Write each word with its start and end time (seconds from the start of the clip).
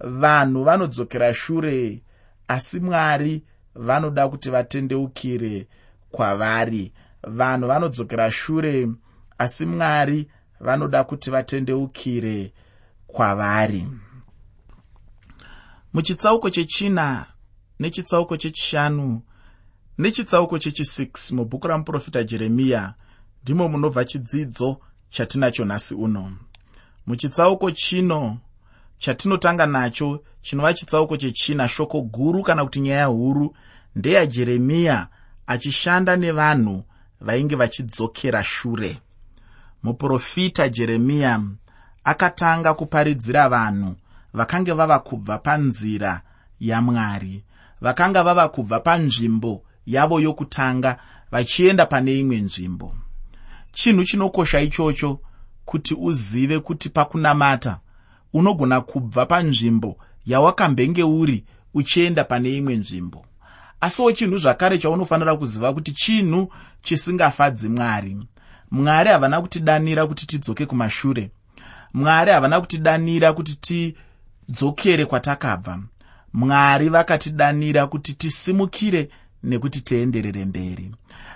vanhu 0.00 0.64
vanodzokera 0.64 1.34
shure 1.34 2.02
asi 2.48 2.80
mwari 2.80 3.42
vanoda 3.74 4.28
kuti 4.28 4.50
vatendeukire 4.50 5.68
kwavari. 6.10 6.92
Vanhu 7.22 7.68
vanodzokera 7.68 8.32
shure 8.32 8.88
asi 9.38 9.66
mwari 9.66 10.28
vanoda 10.60 11.04
kuti 11.04 11.30
vatendeukire 11.30 12.52
kwavari. 13.06 13.86
Muchitsauko 15.92 16.50
chechina 16.50 17.26
nechitsauko 17.80 18.36
chechishanu 18.36 19.22
nechitsauko 19.98 20.56
chechi6 20.56 21.34
mubhuku 21.34 21.68
ramuprofita 21.68 22.24
jeremiya 22.24 22.94
ndimo 23.42 23.68
munobva 23.68 24.04
chidzidzo 24.04 24.80
chatinacho 25.10 25.64
nhasi 25.64 25.94
uno. 25.94 26.32
Muchitsauko 27.06 27.70
chino 27.70 28.38
chatinotanga 28.98 29.66
nacho 29.66 30.22
chinova 30.42 30.74
chitsauko 30.74 31.16
chechina 31.16 31.68
shoko 31.68 32.02
guru 32.02 32.42
kana 32.42 32.64
kuti 32.64 32.80
nyaya 32.80 33.06
huru 33.06 33.56
ndeyajeremiya 33.96 35.08
achishanda 35.46 36.16
nevanhu 36.16 36.84
vainge 37.20 37.56
vachidzokera 37.56 38.44
shure. 38.44 38.98
Muprofita 39.82 40.68
jeremiya 40.68 41.42
akatanga 42.04 42.74
kuparidzira 42.74 43.48
vanhu 43.48 43.96
vakange 44.32 44.72
vava 44.72 44.98
kubva 44.98 45.38
panzira 45.38 46.22
yamwari 46.60 47.44
vakanga 47.80 48.22
vava 48.22 48.48
kubva 48.48 48.80
panzvimbo 48.80 49.62
yavo 49.86 50.20
yokutanga 50.20 50.98
vachienda 51.30 51.86
pane 51.86 52.18
imwe 52.18 52.36
nzvimbo. 52.36 52.94
Chinhu 53.72 54.04
chinokosha 54.04 54.60
ichocho 54.60 55.20
kuti 55.64 55.94
uzive 55.94 56.58
kuti 56.60 56.88
pakunamata 56.88 57.78
unogona 58.36 58.80
kubva 58.80 59.26
panzvimbo 59.26 59.96
yawakambenge 60.26 61.02
uri 61.02 61.44
uchienda 61.74 62.24
pane 62.24 62.56
imwe 62.56 62.76
nzvimbo. 62.76 63.24
Asiwo 63.80 64.12
chinhu 64.12 64.38
zvakare 64.38 64.78
chaunofanira 64.78 65.36
kuziva 65.36 65.72
kuti 65.74 65.92
chinhu 65.92 66.52
chisingafadzi 66.82 67.68
mwari. 67.68 68.16
Mwari 68.70 69.10
havana 69.10 69.40
kutidanira 69.40 70.06
kuti 70.06 70.26
tidzoke 70.26 70.66
kumashure. 70.66 71.30
Mwari 71.94 72.30
havana 72.32 72.60
kutidanira 72.60 73.32
kuti 73.32 73.56
tidzokere 73.56 75.06
kwatakabva. 75.06 75.78
Mwari 76.32 76.88
vakatidanira 76.88 77.86
kuti 77.86 78.12
tisimukire 78.14 79.08
nekuti 79.42 79.80
teenderere 79.80 80.44
mberi. 80.44 80.90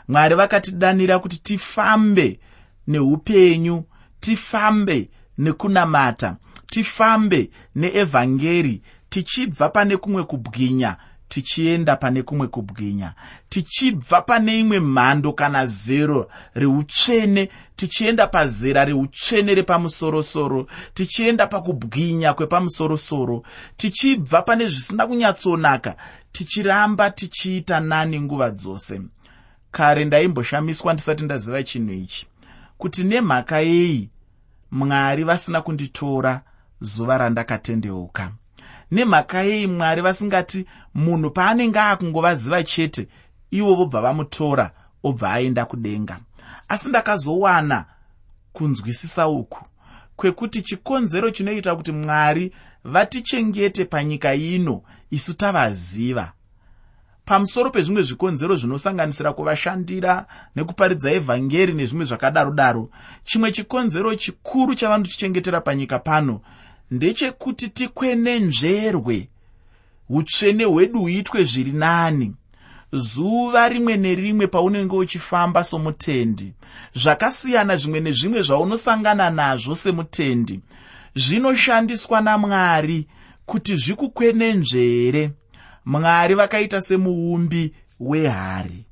Mwari 0.09 0.35
vakatidanira 0.35 1.19
kuti 1.19 1.39
tifambe 1.39 2.41
neupenyu 2.87 3.85
tifambe 4.21 5.09
nekunamata 5.39 6.37
tifambe 6.71 7.51
neevhangeri 7.75 8.83
tichibva 9.09 9.69
pane 9.69 9.97
kumwe 9.97 10.25
kubwinya 10.25 10.97
tichienda 11.31 11.97
pane 11.97 12.23
kumwe 12.23 12.47
kubwinya. 12.49 13.15
Tichibva 13.49 14.23
pane 14.23 14.61
imwe 14.61 14.81
mhando 14.81 15.33
kana 15.33 15.67
zero 15.67 16.31
reutsvene 16.55 17.49
tichienda 17.77 18.27
pazera 18.27 18.85
reutsvene 18.85 19.55
repamusorosoro 19.55 20.67
tichienda 20.95 21.47
pakubwinya 21.47 22.35
kwepamusorosoro. 22.35 23.43
Tichibva 23.77 24.43
pane 24.43 24.67
zvisina 24.67 25.07
kunyatsonaka 25.07 25.97
tichiramba 26.33 27.11
tichiita 27.11 27.81
nani 27.81 28.21
nguva 28.21 28.51
dzose. 28.51 29.01
Kare 29.71 30.05
ndaimboshamiswa 30.05 30.93
ndisati 30.93 31.25
ndaziva 31.25 31.63
chinhu 31.63 31.93
ichi 31.93 32.27
kuti 32.79 33.05
nemhaka 33.05 33.61
yei 33.61 34.11
mwari 34.71 35.25
vasina 35.25 35.61
kunditora 35.63 36.43
zuva 36.81 37.19
randakatendeuka. 37.19 38.33
Nemhaka 38.91 39.43
yei 39.43 39.67
mwari 39.67 40.03
vasingati 40.03 40.67
munhu 40.95 41.31
paanenge 41.31 41.81
akungovaziva 41.81 42.63
chete 42.63 43.09
ivo 43.51 43.75
vobva 43.75 44.01
vamutora 44.01 44.71
obva 45.03 45.33
aenda 45.33 45.65
kudenga. 45.65 46.21
Asi 46.69 46.89
ndakazowana 46.89 47.85
kunzwisisa 48.53 49.29
uku 49.29 49.65
kwekuti 50.17 50.63
chikonzero 50.63 51.31
chinoita 51.31 51.77
kuti 51.77 51.93
mwari 51.93 52.53
vatichengete 52.85 53.85
panyika 53.85 54.35
ino 54.35 54.83
isu 55.11 55.35
tavaziva. 55.35 56.33
Pamusoro 57.25 57.71
pezvimwe 57.71 58.03
zvikonzero 58.03 58.57
zvinosanganisira 58.57 59.33
kuvashandira 59.33 60.27
nekuparidza 60.57 61.13
evhangeri 61.13 61.73
nezvimwe 61.73 62.05
zvakadaro 62.05 62.51
daro 62.51 62.91
chimwe 63.25 63.53
chikonzero 63.53 64.15
chikuru 64.15 64.75
chavanotichengetera 64.75 65.61
panyika 65.61 65.99
pano 65.99 66.41
ndechekuti 66.91 67.69
tikwenenzverwe 67.69 69.29
utsvene 70.09 70.65
hwedu 70.65 71.01
huitwe 71.01 71.45
zviri 71.45 71.73
nani. 71.73 72.35
Zuva 72.93 73.69
rimwe 73.69 73.97
nerimwe 73.97 74.47
paunenge 74.47 74.97
uchifamba 74.97 75.65
somutendi 75.65 76.53
zvakasiyana 76.95 77.77
zvimwe 77.77 78.01
nezvimwe 78.01 78.43
zvaunosangana 78.43 79.31
nazvo 79.31 79.75
semutendi 79.75 80.61
zvinoshandiswa 81.15 82.21
namwari 82.21 83.07
kuti 83.47 83.77
zvikukwenenzvere 83.77 85.31
mwari 85.85 86.35
vakaita 86.35 86.81
semuumbi 86.81 87.75
wehari. 88.01 88.85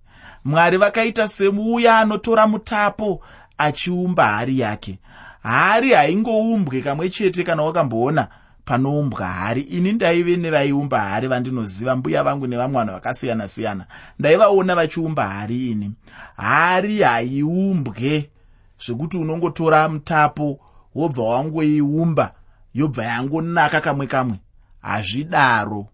Mwari 0.45 0.77
vakaita 0.77 1.29
semuuya 1.29 1.99
anotora 1.99 2.47
mutapo 2.47 3.21
achiumba 3.59 4.27
hari 4.27 4.59
yake 4.59 4.99
hari 5.43 5.93
haingoumbwe 5.93 6.83
kamwe 6.83 7.11
chete 7.11 7.45
kana 7.45 7.63
wakamboona 7.63 8.29
panoumbwa. 8.65 9.27
Hari 9.27 9.61
ini 9.61 9.93
ndaive 9.93 10.37
nevaiumba 10.37 11.01
hari 11.01 11.29
vandinoziva 11.29 11.97
mbuya 11.97 12.23
vangu 12.25 12.47
nevamwe 12.47 12.79
vanhu 12.79 12.93
vakasiyana-siyana. 12.93 13.87
Ndaivaona 14.19 14.75
vachiumba 14.75 15.29
hari 15.29 15.71
ini. 15.71 15.93
Hari 16.37 17.01
haiumbwe 17.03 18.31
zvekuti 18.87 19.17
unongotora 19.17 19.89
mutapo 19.89 20.61
wobva 20.95 21.23
wangoiumba 21.23 22.35
yobva 22.75 23.05
yangonaka 23.05 23.81
kamwe 23.81 24.07
kamwe. 24.07 24.37
Hazvidaro. 24.83 25.87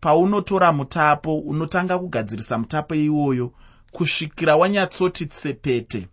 Paunotora 0.00 0.72
mutapo 0.72 1.38
unotanga 1.38 1.98
kugadzirisa 1.98 2.58
mutapo 2.58 2.94
iwoyo 2.94 3.52
kusvikira 3.92 4.56
wanyatsoti 4.56 5.26
tsepete 5.26 6.08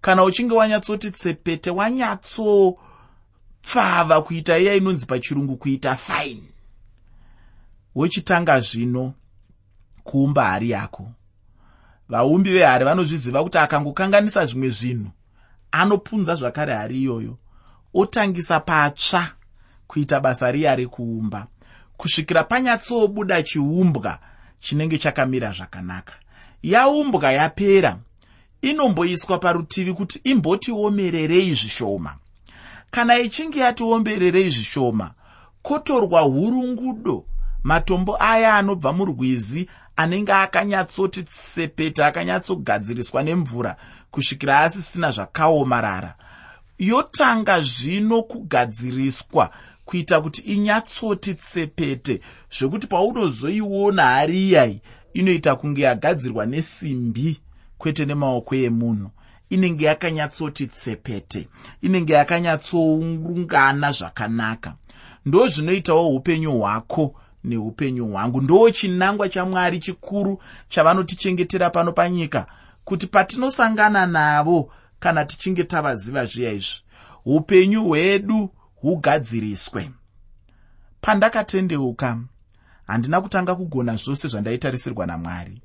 kana 0.00 0.24
uchinge 0.24 0.54
wanyatsoti 0.54 1.10
tsepete 1.10 1.70
wanyatsopfava 1.70 4.22
kuita 4.22 4.58
iya 4.58 4.74
inonzi 4.74 5.06
pachirungu 5.06 5.56
kuita 5.56 5.96
fine. 5.96 6.42
Wochitanga 7.94 8.60
zvino 8.60 9.14
kuumba 10.04 10.44
hari 10.44 10.70
yako. 10.70 11.10
Vaumbi 12.08 12.50
vehari 12.50 12.84
vanozviziva 12.84 13.42
kuti 13.42 13.58
akangokanganisa 13.58 14.46
zvimwe 14.46 14.70
zvinhu 14.70 15.10
anopunza 15.70 16.34
zvakare 16.34 16.74
hari 16.74 17.02
iyoyo. 17.02 17.38
Otangisa 17.94 18.60
patsva 18.60 19.30
kuita 19.86 20.20
basa 20.20 20.52
riya 20.52 20.76
rekuumba. 20.76 21.46
Kusvikira 21.96 22.44
panyatsobuda 22.44 23.42
chiumbwa 23.42 24.18
chinenge 24.60 24.98
chakamira 24.98 25.52
zvakanaka. 25.52 26.12
Yaumbwa 26.62 27.32
yapera 27.32 27.98
inomboiswa 28.70 29.38
parutivi 29.38 29.92
kuti 29.92 30.20
imbotiomererei 30.24 31.54
zvishoma. 31.54 32.14
Kana 32.90 33.18
ichinge 33.18 33.60
yatiombererei 33.60 34.50
zvishoma 34.50 35.10
kotorwa 35.62 36.20
hurungudo. 36.20 37.24
Matombo 37.62 38.16
aya 38.20 38.54
anobva 38.54 38.92
murwizi 38.92 39.68
anenge 39.96 40.32
akanyatsoti 40.32 41.22
tsepeta 41.22 42.06
akanyatsogadziriswa 42.06 43.22
nemvura 43.22 43.76
kusvikira 44.10 44.60
asisina 44.60 45.10
zvakaomarara. 45.10 46.14
Yotanga 46.78 47.60
zvino 47.60 48.22
kugadziriswa 48.22 49.50
kuita 49.84 50.20
kuti 50.20 50.40
inyatsoti 50.42 51.34
tsepete 51.34 52.20
zvekuti 52.58 52.86
paunozoiona 52.86 54.02
hari 54.02 54.48
iyai 54.48 54.80
inoita 55.14 55.56
kunge 55.56 55.82
yagadzirwa 55.82 56.46
nesimbi 56.46 57.40
kwete 57.78 58.04
nemaoko 58.04 58.54
emunhu. 58.54 59.10
Inenge 59.50 59.84
yakanyatsoti 59.84 60.66
tsepete 60.66 61.48
inenge 61.82 62.12
yakanyatsoungana 62.12 63.92
zvakanaka. 63.92 64.74
Ndo 65.26 65.46
zvinoitawo 65.46 66.14
upenyu 66.16 66.58
hwako 66.58 67.14
neupenyu 67.44 68.06
hwangu. 68.08 68.40
Ndo 68.40 68.70
chinangwa 68.70 69.28
chamwari 69.28 69.78
chikuru 69.78 70.42
chavanotichengetera 70.68 71.70
pano 71.70 71.92
panyika 71.92 72.46
kuti 72.84 73.06
patinosangana 73.06 74.06
navo 74.06 74.72
kana 75.00 75.24
tichinge 75.24 75.64
tavaziva 75.64 76.26
zviya 76.26 76.52
izvi 76.52 76.82
upenyu 77.26 77.84
hwedu 77.84 78.50
hugadziriswe. 78.80 79.90
Pandakatendeuka 81.00 82.18
handina 82.86 83.20
kutanga 83.20 83.54
kugona 83.54 83.96
zvose 83.96 84.28
zvandaitarisirwa 84.28 85.06
namwari. 85.06 85.62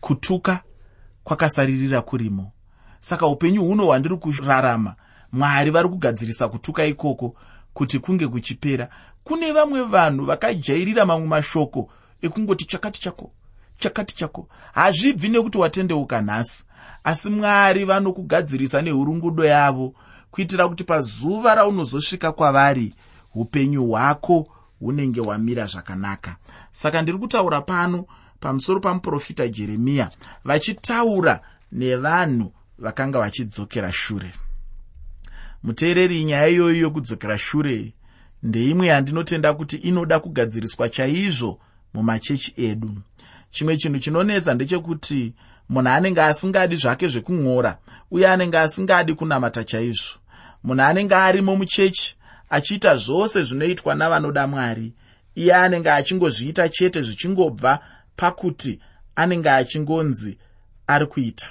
Kutuka 0.00 0.62
kwakasaririra 1.24 2.02
kurimo. 2.02 2.52
Saka 3.00 3.26
upenyu 3.26 3.64
huno 3.64 3.84
hwandiri 3.84 4.16
kurarama 4.16 4.94
mwari 5.32 5.70
vari 5.70 5.88
kugadzirisa 5.88 6.48
kutuka 6.48 6.84
ikoko 6.84 7.34
kuti 7.74 7.98
kunge 7.98 8.28
kuchipera. 8.28 8.88
Kune 9.24 9.52
vamwe 9.52 9.82
vanhu 9.82 10.24
vakajairira 10.24 11.06
mamwe 11.06 11.26
mashoko 11.28 11.88
ekungoti 12.22 12.64
chakati 12.64 13.00
chako 13.00 13.30
chakati 13.78 14.16
chako. 14.16 14.48
Hazvibvi 14.72 15.28
nekuti 15.28 15.58
watendeuka 15.58 16.20
nhasi 16.22 16.64
asi 17.04 17.30
mwari 17.30 17.84
vanokugadzirisa 17.84 18.82
neurungudo 18.82 19.44
yavo 19.44 19.94
kuitira 20.30 20.68
kuti 20.68 20.84
pazuva 20.84 21.54
raunozosvika 21.54 22.32
kwavari 22.32 22.94
upenyu 23.34 23.86
hwako 23.86 24.46
hunenge 24.80 25.20
hwamira 25.20 25.66
zvakanaka. 25.66 26.36
Saka 26.70 27.02
ndiri 27.02 27.18
kutaura 27.18 27.60
pano 27.60 28.04
pamusoro 28.40 28.80
pamuprofita 28.80 29.48
jeremiya 29.48 30.10
vachitaura 30.44 31.40
nevanhu 31.72 32.52
vakanga 32.78 33.18
vachidzokera 33.18 33.92
shure. 33.92 34.32
Muteereri 35.62 36.24
nyaya 36.24 36.48
iyoyi 36.48 36.80
yokudzokera 36.80 37.38
shure 37.38 37.92
ndeimwe 38.42 38.86
yandinotenda 38.86 39.54
kuti 39.54 39.76
inoda 39.76 40.20
kugadziriswa 40.20 40.88
chaizvo 40.88 41.58
mumachechi 41.94 42.54
edu. 42.56 43.02
Chimwe 43.50 43.76
chinhu 43.76 43.98
chinonetsa 43.98 44.54
ndechekuti 44.54 45.34
munhu 45.68 45.88
anenge 45.88 46.22
asingadi 46.22 46.76
zvake 46.76 47.08
zvekung'ora 47.08 47.78
uye 48.10 48.28
anenge 48.28 48.58
asingadi 48.58 49.14
kunamata 49.14 49.64
chaizvo. 49.64 50.18
Munhu 50.64 50.82
anenge 50.82 51.14
arimo 51.14 51.56
muchechi 51.56 52.16
achiita 52.50 52.96
zvose 52.96 53.42
zvinoitwa 53.42 53.94
navanoda 53.94 54.46
mwari 54.46 54.92
iye 55.34 55.54
anenge 55.54 55.90
achingozviita 55.90 56.68
chete 56.68 57.02
zvichingobva 57.02 57.80
pakuti 58.20 58.80
anenge 59.16 59.50
achingonzi 59.50 60.38
ari 60.86 61.06
kuita. 61.06 61.46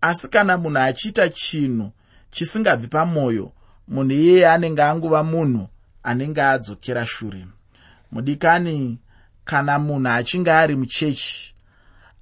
Asi 0.00 0.28
kana 0.28 0.58
munhu 0.58 0.78
achiita 0.78 1.28
chinhu 1.28 1.92
chisingabvi 2.30 2.86
pamwoyo 2.86 3.52
munhu 3.88 4.12
iyeye 4.12 4.48
anenge 4.48 4.82
anguva 4.82 5.22
munhu 5.22 5.68
anenge 6.02 6.42
adzokera 6.42 7.06
shure. 7.06 7.46
Mudikani 8.12 8.98
kana 9.44 9.78
munhu 9.78 10.08
achinge 10.08 10.52
ari 10.52 10.76
muchechi 10.76 11.54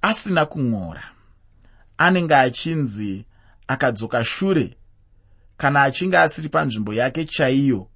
asina 0.01 0.45
kung'ora. 0.45 1.03
Anenge 1.97 2.35
achinzi 2.35 3.25
akadzoka 3.67 4.23
shure 4.25 4.77
kana 5.57 5.83
achinge 5.83 6.17
asiri 6.17 6.49
panzvimbo 6.49 6.93
yake 6.93 7.25
chaiyo 7.25 7.87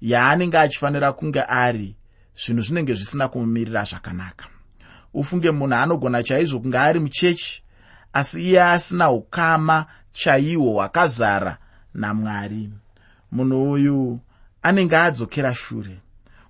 yaanenge 0.00 0.58
achifanira 0.58 1.12
kunge 1.12 1.42
ari 1.42 1.96
zvinhu 2.40 2.62
zvinenge 2.62 2.94
zvisina 2.94 3.28
kumumirira 3.28 3.84
zvakanaka 3.84 4.46
ufunge 5.16 5.50
munhu 5.50 5.74
anogona 5.74 6.22
chaizvo 6.22 6.60
kunge 6.60 6.78
ari 6.78 7.00
muchechi 7.00 7.62
asi 8.12 8.42
iye 8.48 8.62
asina 8.62 9.10
ukama 9.10 9.86
chaihwo 10.12 10.72
hwakazara 10.72 11.58
namwari. 11.94 12.70
Munhu 13.32 13.70
uyu 13.72 14.20
anenge 14.62 14.96
adzokera 14.96 15.54
shure 15.54 15.98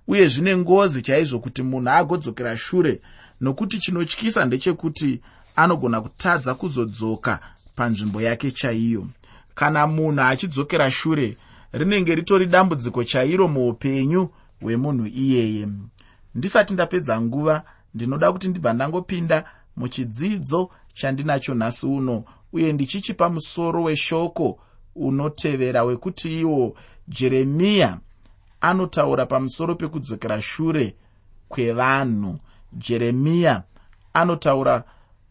uye 0.07 0.27
zvine 0.27 0.57
ngozi 0.57 1.01
chaizvo 1.01 1.39
kuti 1.39 1.63
munhu 1.63 1.89
agodzokera 1.89 2.57
shure 2.57 3.01
nokuti 3.41 3.79
chinotyisa 3.79 4.45
ndechekuti 4.45 5.21
anogona 5.55 6.01
kutadza 6.01 6.55
kuzodzoka 6.55 7.39
panzvimbo 7.75 8.21
yake 8.21 8.51
chaiyo. 8.51 9.07
Kana 9.55 9.87
munhu 9.87 10.21
achidzokera 10.21 10.91
shure 10.91 11.37
rinenge 11.71 12.15
ritori 12.15 12.45
dambudziko 12.45 13.03
chairo 13.03 13.47
muupenyu 13.47 14.29
hwemunhu 14.61 15.05
iyeye. 15.05 15.67
Ndisati 16.35 16.73
ndapedza 16.73 17.21
nguva 17.21 17.63
ndinoda 17.97 18.31
kuti 18.31 18.47
ndibva 18.47 18.73
ndangopinda 18.73 19.37
muchidzidzo 19.77 20.69
chandinacho 20.93 21.53
nhasi 21.55 21.85
uno 21.87 22.23
uye 22.53 22.73
ndichichipa 22.73 23.29
musoro 23.29 23.83
weshoko 23.83 24.59
unotevera 24.95 25.83
wekuti 25.83 26.39
iwo 26.41 26.75
jeremiya 27.07 27.99
anotaura 28.61 29.25
pamusoro 29.25 29.75
pekudzokera 29.75 30.41
shure 30.41 30.95
kwevanhu. 31.49 32.39
Jeremiya 32.73 33.63
anotaura 34.13 34.83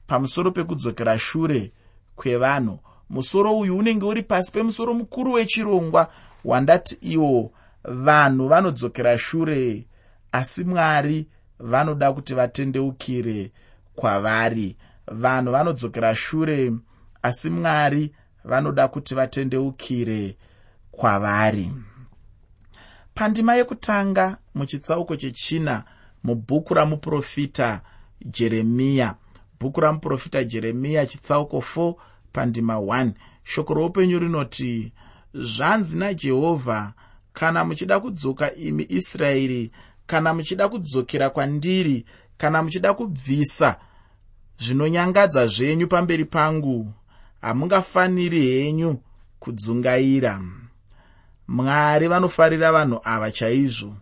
pamusoro 0.06 0.50
pekudzokera 0.50 1.18
shure 1.18 1.72
kwevanhu. 2.16 2.78
Musoro 3.10 3.58
uyu 3.58 3.76
unenge 3.76 4.04
uri 4.04 4.22
pasi 4.22 4.52
pemusoro 4.52 4.94
mukuru 4.94 5.32
wechirongwa 5.32 6.12
wandati 6.44 6.98
iwo 7.00 7.50
vanhu 7.84 8.48
vanodzokera 8.48 9.18
shure 9.18 9.86
asi 10.32 10.64
mwari 10.64 11.26
vanoda 11.58 12.12
kuti 12.12 12.35
vatendeukire 12.35 13.53
kwavari. 13.94 14.76
Vanhu 15.06 15.53
vanodzokera 15.53 16.14
shure 16.14 16.73
asi 17.23 17.50
mwari 17.50 18.14
vanoda 18.44 18.88
kuti 18.88 19.14
vatendeukire 19.14 20.37
kwavari. 20.91 21.73
Pandima 23.14 23.55
yekutanga 23.55 24.37
muchitsauko 24.55 25.17
chechina 25.17 25.85
mubhuku 26.25 26.75
ramuprofita 26.75 27.81
jeremiya. 28.25 29.14
Bhuku 29.61 29.81
ramuprofita 29.81 30.44
jeremiya 30.44 31.06
chitsauko 31.06 31.59
4 31.59 31.94
pandima 32.32 32.75
1 32.75 33.11
shoko 33.44 33.75
roupenyu 33.75 34.19
rinoti 34.19 34.93
zvanzi 35.35 35.99
najehovha 35.99 36.93
kana 37.32 37.64
muchida 37.64 38.00
kudzoka 38.00 38.55
imi 38.55 38.87
israeri 38.88 39.70
kana 40.06 40.35
muchida 40.35 40.69
kudzokera 40.69 41.31
kwandiri 41.31 42.06
kana 42.38 42.62
muchida 42.62 42.94
kubvisa 42.94 43.76
zvinonyangadza 44.58 45.47
zvenyu 45.47 45.88
pamberi 45.88 46.25
pangu. 46.25 46.93
Hamungafaniri 47.41 48.47
henyu 48.47 49.00
kudzungaira. 49.38 50.43
Mwari 51.49 52.08
vanofarira 52.08 52.73
vanhu 52.73 53.00
ava 53.05 53.31
chaizvo. 53.31 53.97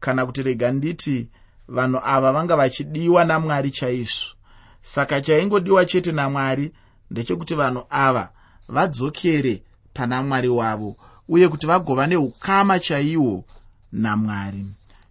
Kana 0.00 0.26
kuti 0.26 0.42
rega 0.42 0.72
nditi 0.72 1.28
vanhu 1.68 2.00
ava 2.04 2.32
vanga 2.32 2.56
vachidiwa 2.56 3.24
namwari 3.24 3.70
chaizvo. 3.70 4.34
Saka 4.82 5.20
chaingodiwa 5.20 5.84
chete 5.84 6.12
namwari 6.12 6.72
ndechekuti 7.10 7.54
vanhu 7.54 7.84
ava 7.90 8.32
vadzokere 8.68 9.62
pana 9.94 10.22
mwari 10.22 10.48
wavo 10.48 10.96
uye 11.28 11.48
kuti 11.48 11.66
vagova 11.66 12.06
neukama 12.06 12.78
chaihwo 12.78 13.44
namwari 13.92 14.66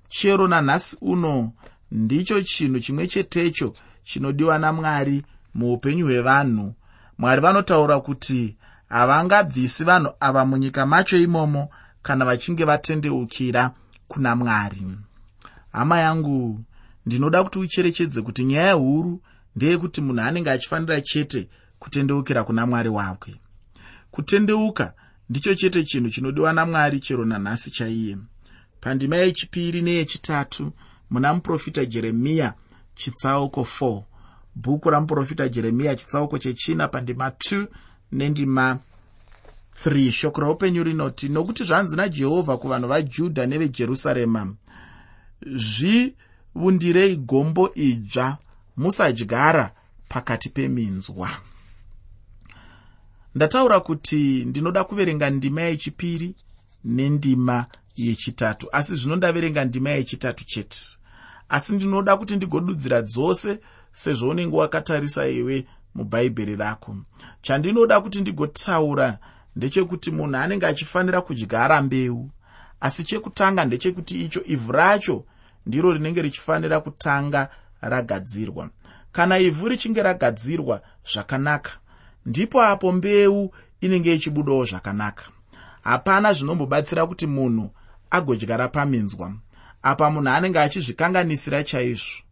chero 0.09 0.48
nanhasi 0.48 0.98
uno 1.01 1.51
ndicho 1.92 2.42
chinhu 2.42 2.80
chimwe 2.80 3.07
chetecho 3.07 3.74
chinodiwa 4.04 4.59
namwari 4.59 5.24
muupenyu 5.54 6.06
hwevanhu. 6.06 6.74
Mwari 7.18 7.42
vanotaura 7.42 8.00
kuti 8.00 8.56
havangabvisi 8.89 9.83
vanhu 9.83 10.12
ava 10.19 10.45
munyika 10.45 10.86
macho 10.86 11.18
imomo 11.18 11.69
kana 12.04 12.25
vachinge 12.25 12.65
vatendeukira 12.65 13.71
kuna 14.07 14.36
mwari. 14.36 14.83
Hama 15.71 16.00
yangu 16.00 16.63
ndinoda 17.06 17.44
kuti 17.44 17.59
ucherechedze 17.59 18.21
kuti 18.21 18.45
nyaya 18.45 18.73
huru 18.73 19.21
ndeyekuti 19.56 20.02
munhu 20.02 20.21
anenge 20.21 20.52
achifanira 20.52 21.02
chete 21.02 21.49
kutendeukira 21.80 22.44
kuna 22.44 22.66
mwari 22.68 22.90
wake. 22.90 23.35
Kutendeuka 24.11 24.94
ndicho 25.30 25.56
chete 25.56 25.83
chinhu 25.83 26.09
chinodiwa 26.09 26.54
namwari 26.54 26.99
chero 26.99 27.26
nanhasi 27.26 27.71
chaiye 27.71 28.18
pandima 28.81 29.16
yechipiri 29.16 29.81
neyechitatu 29.81 30.72
muna 31.10 31.34
muprofita 31.34 31.86
jeremiya 31.86 32.54
chitsauko 32.96 33.62
4 33.62 34.04
bhuku 34.56 34.90
ramuprofita 34.90 35.50
jeremiya 35.50 35.96
chitsauko 35.96 36.38
chechina 36.38 36.88
pandima 36.88 37.30
2 37.30 37.68
nendima 38.12 38.80
3 39.86 40.12
shoko 40.12 40.42
raupenyu 40.42 40.84
rinoti 40.84 41.30
nokuti 41.30 41.64
zvanzi 41.64 41.96
najehovha 41.96 42.57
kuvanhu 42.57 42.88
vajudha 42.88 43.46
nevejerusarema 43.46 44.54
zvivundirei 45.42 47.16
gombo 47.16 47.74
idzva 47.76 48.38
musadyara 48.78 49.72
pakati 50.10 50.50
peminzwa. 50.50 51.30
Ndataura 53.36 53.80
kuti 53.80 54.46
ndinoda 54.46 54.84
kuverenga 54.84 55.30
ndima 55.30 55.62
yechipiri 55.62 56.36
nendima 56.84 57.66
yechitatu. 57.97 58.68
Asi 58.71 58.95
zvino 58.95 59.16
ndaverenga 59.16 59.66
ndima 59.66 59.89
yechitatu 59.89 60.45
chete. 60.45 60.80
Asi 61.49 61.75
ndinoda 61.75 62.18
kuti 62.18 62.35
ndigodudzira 62.35 63.01
dzose 63.01 63.59
sezvo 63.92 64.30
unenge 64.30 64.56
wakatarisa 64.57 65.27
iwe 65.27 65.66
mubhaibheri 65.95 66.56
rako. 66.56 66.95
Chandinoda 67.42 68.01
kuti 68.01 68.21
ndigotaura 68.21 69.18
ndechekuti 69.56 70.11
munhu 70.11 70.37
anenge 70.37 70.66
achifanira 70.66 71.21
kudyara 71.21 71.81
mbeu 71.81 72.30
asi 72.81 73.04
chekutanga 73.04 73.66
ndechekuti 73.66 74.25
icho 74.25 74.42
ivhu 74.45 74.71
racho 74.71 75.25
ndiro 75.66 75.94
rinenge 75.94 76.21
richifanira 76.21 76.80
kutanga 76.80 77.49
ragadzirwa. 77.81 78.69
Kana 79.11 79.39
ivhu 79.39 79.68
richinge 79.68 80.04
ragadzirwa 80.04 80.81
zvakanaka 81.13 81.71
ndipo 82.25 82.63
apo 82.63 82.92
mbeu 82.92 83.51
inenge 83.81 84.16
ichibudawo 84.16 84.66
zvakanaka. 84.66 85.23
Hapana 85.83 86.33
zvinombobatsira 86.33 87.07
kuti 87.07 87.27
munhu 87.27 87.69
agodyara 88.09 88.68
paminzwa. 88.68 89.33
Apa 89.81 90.09
munhu 90.09 90.30
anenge 90.30 90.59
achizvikanganisira 90.59 91.64
chaizvo. 91.64 92.23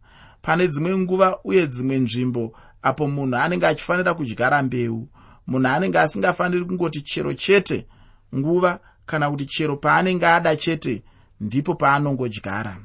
Pane 0.42 0.68
dzimwe 0.68 0.98
nguva 0.98 1.38
uye 1.44 1.66
dzimwe 1.66 1.98
nzvimbo 1.98 2.52
apo 2.82 3.08
munhu 3.08 3.36
anenge 3.36 3.66
achifanira 3.66 4.14
kudyara 4.14 4.62
mbeu. 4.62 5.08
Munhu 5.46 5.68
anenge 5.68 5.98
asingafaniri 5.98 6.64
kungoti 6.64 7.02
chero 7.02 7.34
chete 7.34 7.86
nguva 8.34 8.80
kana 9.06 9.30
kuti 9.30 9.46
chero 9.46 9.76
paanenge 9.76 10.26
ada 10.26 10.56
chete 10.56 11.02
ndipo 11.40 11.74
paanongodyara. 11.74 12.76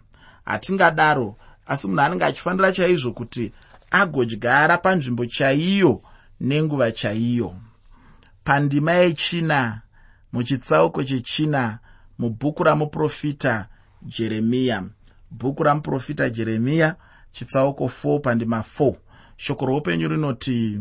Hatingadaro 0.46 1.38
asi 1.68 1.88
munhu 1.88 2.02
anenge 2.02 2.26
achifanira 2.26 2.72
chaizvo 2.72 3.12
kuti 3.12 3.52
agodyara 3.92 4.78
panzvimbo 4.78 5.26
chaiyo 5.26 6.02
nenguva 6.42 6.92
chaiyo. 6.92 7.56
Pandima 8.44 8.92
yechina 8.92 9.82
muchitsauko 10.34 11.04
chechina 11.04 11.80
mubhuku 12.20 12.64
ramuprofita 12.64 13.68
jeremiya 14.02 14.84
bhuku 15.32 15.64
ramuprofita 15.64 16.30
jeremiya 16.30 16.96
chitsauko 17.32 17.86
4 17.86 18.20
pandima 18.20 18.64
4 18.80 18.96
shoko 19.38 19.66
roupenyu 19.66 20.08
rinoti 20.08 20.80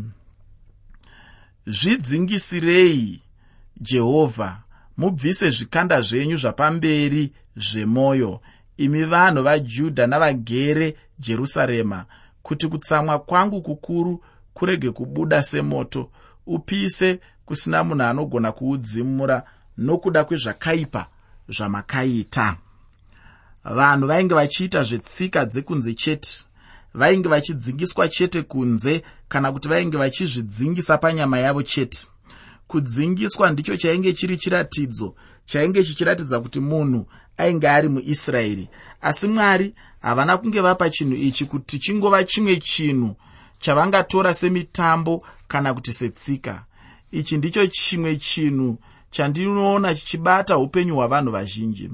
zvidzingisirei 1.65 3.21
jehovha 3.81 4.63
mubvise 4.97 5.49
zvikanda 5.49 6.01
zvenyu 6.01 6.37
zvapamberi 6.37 7.33
zvemwoyo 7.55 8.41
imi 8.77 9.03
vanhu 9.03 9.43
vajudha 9.43 10.07
navagere 10.07 10.97
jerusarema 11.19 12.05
kuti 12.43 12.67
kutsamwa 12.67 13.19
kwangu 13.19 13.61
kukuru 13.61 14.23
kurege 14.53 14.91
kubuda 14.91 15.43
semoto. 15.43 16.09
Upise 16.47 17.19
kusina 17.45 17.83
munhu 17.83 18.03
anogona 18.03 18.51
kuudzimura 18.51 19.43
nokuda 19.77 20.23
kwezvakaipa 20.23 21.07
zvamakaita. 21.51 22.57
Vanhu 23.63 24.07
vainge 24.07 24.35
vachiita 24.35 24.83
zvetsika 24.83 25.45
dzekunze 25.45 25.93
chete 25.93 26.45
vainge 26.93 27.29
vachidzingiswa 27.29 28.07
chete 28.09 28.41
kunze 28.41 29.03
kana 29.29 29.51
kuti 29.51 29.67
vainge 29.67 29.97
vachizvidzingisa 29.97 30.97
panyama 30.97 31.39
yavo 31.39 31.63
chete. 31.63 32.07
Kudzingiswa 32.67 33.51
ndicho 33.51 33.77
chainge 33.77 34.13
chiri 34.13 34.37
chiratidzo 34.37 35.15
chainge 35.45 35.83
chichiratidza 35.83 36.39
kuti 36.39 36.59
munhu 36.59 37.07
ainge 37.37 37.69
ari 37.69 37.89
muisraeri. 37.89 38.69
Asi 39.01 39.27
mwari 39.27 39.75
havana 40.01 40.37
kunge 40.37 40.61
vapa 40.61 40.89
chinhu 40.89 41.15
ichi 41.15 41.45
kuti 41.45 41.79
chingova 41.79 42.23
chimwe 42.23 42.55
chinhu 42.55 43.15
chavangatora 43.59 44.33
semitambo 44.33 45.25
kana 45.47 45.73
kuti 45.73 45.93
setsika. 45.93 46.65
Ichi 47.11 47.37
ndicho 47.37 47.67
chimwe 47.67 48.15
chinhu 48.15 48.77
chandinoona 49.11 49.95
chichibata 49.95 50.57
upenyu 50.57 50.95
hwavanhu 50.95 51.31
vazhinji. 51.31 51.91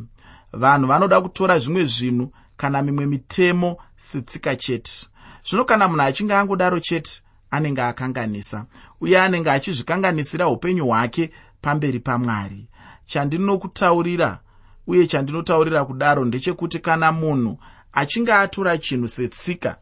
Vanhu 0.54 0.88
vanoda 0.88 1.22
kutora 1.22 1.60
zvimwe 1.60 1.86
zvinhu 1.86 2.32
kana 2.58 2.82
mimwe 2.82 3.06
mitemo 3.06 3.78
setsika 3.98 4.56
chete. 4.56 5.08
Zvino 5.50 5.66
kana 5.66 5.88
munhu 5.88 6.02
achinge 6.02 6.34
angodaro 6.34 6.80
chete 6.80 7.22
anenge 7.52 7.82
akanganisa 7.82 8.66
uye 9.02 9.22
anenge 9.22 9.52
achizvikanganisira 9.52 10.48
upenyu 10.48 10.86
hwake 10.86 11.32
pamberi 11.62 12.00
pamwari. 12.00 12.68
Chandinokutaurira 13.06 14.40
uye 14.88 15.08
chandinotaurira 15.08 15.86
kudaro 15.86 16.26
ndechekuti 16.26 16.80
kana 16.80 17.12
munhu 17.12 17.58
achinge 17.94 18.34
atora 18.34 18.78
chinhu 18.78 19.08
setsika 19.08 19.78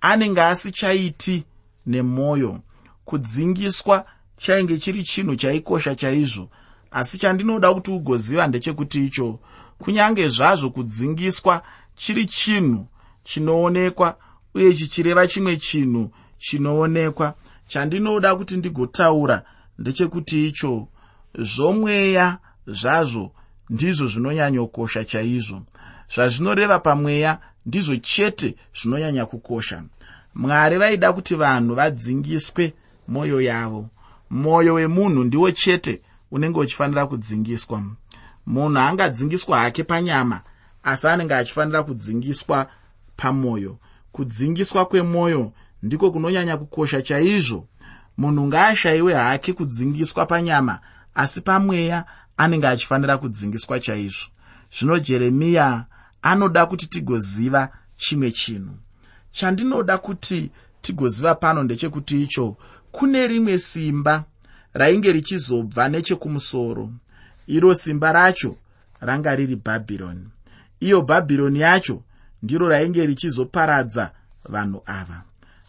anenge 0.00 0.42
asichaiti 0.42 1.44
nemwoyo. 1.86 2.60
Kudzingiswa 3.04 4.04
chainge 4.36 4.78
chiri 4.78 5.04
chinhu 5.04 5.36
chaikosha 5.36 5.94
chaizvo 5.94 6.48
asi 6.90 7.18
chandinoda 7.18 7.74
kuti 7.74 7.90
ugoziva 7.90 8.46
ndechekuti 8.46 9.06
icho 9.06 9.38
kunyange 9.78 10.28
zvazvo 10.28 10.70
kudzingiswa 10.70 11.62
chiri 11.96 12.26
chinhu 12.26 12.86
chinoonekwa 13.24 14.16
uye 14.54 14.74
chichireva 14.74 15.26
chimwe 15.26 15.56
chinhu 15.56 16.10
chinoonekwa 16.38 17.34
chandinoda 17.66 18.36
kuti 18.36 18.56
ndigotaura 18.56 19.42
ndechekuti 19.78 20.48
icho 20.48 20.88
zvomweya 21.38 22.38
zvazvo 22.66 23.32
ndizvo 23.70 24.06
zvinonyanyokosha 24.06 25.04
chaizvo. 25.04 25.62
Zvazvinoreva 26.14 26.78
pamweya 26.78 27.38
ndizvo 27.66 27.96
chete 27.96 28.54
zvinonyanya 28.78 29.26
kukosha. 29.26 29.82
Mwari 30.34 30.78
vaida 30.78 31.12
kuti 31.12 31.34
vanhu 31.34 31.74
vadzingiswe 31.74 32.74
mwoyo 33.08 33.40
yavo. 33.40 33.88
Mwoyo 34.30 34.74
wemunhu 34.74 35.24
ndiwo 35.24 35.50
chete 35.50 36.00
unenge 36.30 36.58
uchifanira 36.58 37.06
kudzingiswa. 37.06 37.82
Munhu 38.46 38.78
angadzingiswa 38.78 39.60
hake 39.60 39.84
panyama 39.84 40.40
asi 40.82 41.08
anenge 41.08 41.34
achifanira 41.34 41.82
kudzingiswa 41.82 42.66
pamwoyo 43.16 43.78
kudzingiswa 44.12 44.86
kwemwoyo 44.86 45.52
ndiko 45.82 46.10
kunonyanya 46.10 46.56
kukosha 46.56 47.02
chaizvo. 47.02 47.66
Munhu 48.18 48.46
ngaashayiwe 48.46 49.14
hake 49.14 49.52
kudzingiswa 49.52 50.26
panyama 50.26 50.80
asi 51.14 51.40
pamweya 51.40 52.04
anenge 52.36 52.66
achifanira 52.66 53.18
kudzingiswa 53.18 53.80
chaizvo. 53.80 54.26
Zvino 54.78 54.98
jeremiya 54.98 55.86
anoda 56.22 56.66
kuti 56.66 56.86
tigoziva 56.86 57.68
chimwe 57.96 58.30
chinhu. 58.30 58.74
Chandinoda 59.32 59.98
kuti 59.98 60.50
tigoziva 60.82 61.34
pano 61.34 61.62
ndechekuti 61.62 62.22
icho 62.22 62.56
kune 62.90 63.26
rimwe 63.26 63.58
simba 63.58 64.24
rainge 64.72 65.12
richizobva 65.12 65.88
nechekumusoro. 65.88 66.90
Iro 67.46 67.74
simba 67.74 68.12
racho 68.12 68.56
ranga 69.00 69.34
riri 69.34 69.56
bhabhironi 69.56 70.28
iyo 70.80 71.02
bhabhironi 71.02 71.60
yacho 71.60 72.02
ndiro 72.42 72.68
rainge 72.68 73.06
richizoparadza 73.06 74.12
vanhu 74.44 74.82
ava. 74.86 75.22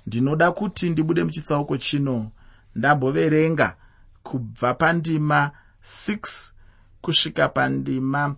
Ndinoda 0.07 0.51
kuti 0.51 0.89
ndibude 0.89 1.23
muchitsauko 1.23 1.77
chino. 1.77 2.31
Ndamboverenga 2.75 3.75
kubva 4.23 4.73
pandima 4.73 5.51
6 5.83 6.51
kusvika 7.01 7.49
pandima 7.49 8.35